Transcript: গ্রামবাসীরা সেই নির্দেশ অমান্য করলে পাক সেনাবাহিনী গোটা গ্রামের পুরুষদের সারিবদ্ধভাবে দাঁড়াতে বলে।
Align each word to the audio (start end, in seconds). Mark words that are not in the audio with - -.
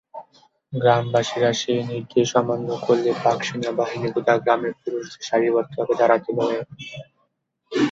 গ্রামবাসীরা 0.73 1.51
সেই 1.61 1.81
নির্দেশ 1.89 2.29
অমান্য 2.35 2.67
করলে 2.85 3.11
পাক 3.23 3.37
সেনাবাহিনী 3.47 4.07
গোটা 4.15 4.33
গ্রামের 4.37 4.73
পুরুষদের 4.81 5.25
সারিবদ্ধভাবে 5.27 5.93
দাঁড়াতে 5.99 6.29
বলে। 6.37 6.57